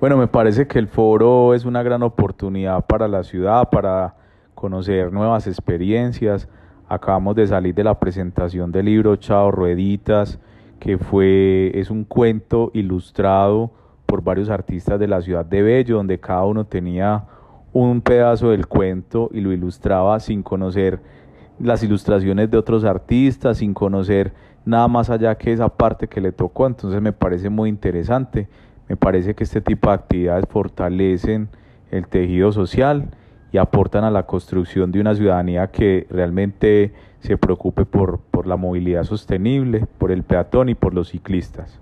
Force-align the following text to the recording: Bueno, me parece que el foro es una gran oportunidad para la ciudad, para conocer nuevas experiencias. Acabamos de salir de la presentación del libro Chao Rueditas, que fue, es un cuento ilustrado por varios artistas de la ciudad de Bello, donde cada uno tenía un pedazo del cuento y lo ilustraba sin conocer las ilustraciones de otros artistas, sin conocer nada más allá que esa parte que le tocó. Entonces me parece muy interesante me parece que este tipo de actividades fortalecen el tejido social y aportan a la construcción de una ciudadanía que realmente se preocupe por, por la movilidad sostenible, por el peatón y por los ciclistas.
Bueno, 0.00 0.16
me 0.16 0.28
parece 0.28 0.66
que 0.66 0.78
el 0.78 0.88
foro 0.88 1.52
es 1.52 1.66
una 1.66 1.82
gran 1.82 2.02
oportunidad 2.02 2.86
para 2.86 3.06
la 3.06 3.22
ciudad, 3.22 3.68
para 3.68 4.14
conocer 4.54 5.12
nuevas 5.12 5.46
experiencias. 5.46 6.48
Acabamos 6.88 7.36
de 7.36 7.46
salir 7.46 7.74
de 7.74 7.84
la 7.84 8.00
presentación 8.00 8.72
del 8.72 8.86
libro 8.86 9.16
Chao 9.16 9.50
Rueditas, 9.50 10.40
que 10.78 10.96
fue, 10.96 11.70
es 11.74 11.90
un 11.90 12.04
cuento 12.04 12.70
ilustrado 12.72 13.72
por 14.06 14.24
varios 14.24 14.48
artistas 14.48 14.98
de 14.98 15.06
la 15.06 15.20
ciudad 15.20 15.44
de 15.44 15.60
Bello, 15.60 15.96
donde 15.96 16.18
cada 16.18 16.46
uno 16.46 16.64
tenía 16.64 17.26
un 17.74 18.00
pedazo 18.00 18.52
del 18.52 18.68
cuento 18.68 19.28
y 19.34 19.42
lo 19.42 19.52
ilustraba 19.52 20.18
sin 20.18 20.42
conocer 20.42 20.98
las 21.58 21.82
ilustraciones 21.82 22.50
de 22.50 22.56
otros 22.56 22.84
artistas, 22.84 23.58
sin 23.58 23.74
conocer 23.74 24.32
nada 24.64 24.88
más 24.88 25.10
allá 25.10 25.34
que 25.34 25.52
esa 25.52 25.68
parte 25.68 26.08
que 26.08 26.22
le 26.22 26.32
tocó. 26.32 26.66
Entonces 26.66 27.02
me 27.02 27.12
parece 27.12 27.50
muy 27.50 27.68
interesante 27.68 28.48
me 28.90 28.96
parece 28.96 29.36
que 29.36 29.44
este 29.44 29.60
tipo 29.60 29.88
de 29.88 29.94
actividades 29.94 30.46
fortalecen 30.50 31.48
el 31.92 32.08
tejido 32.08 32.50
social 32.50 33.10
y 33.52 33.58
aportan 33.58 34.02
a 34.02 34.10
la 34.10 34.26
construcción 34.26 34.90
de 34.90 35.00
una 35.00 35.14
ciudadanía 35.14 35.68
que 35.68 36.08
realmente 36.10 36.92
se 37.20 37.36
preocupe 37.36 37.84
por, 37.84 38.18
por 38.18 38.48
la 38.48 38.56
movilidad 38.56 39.04
sostenible, 39.04 39.86
por 39.98 40.10
el 40.10 40.24
peatón 40.24 40.70
y 40.70 40.74
por 40.74 40.92
los 40.92 41.10
ciclistas. 41.10 41.78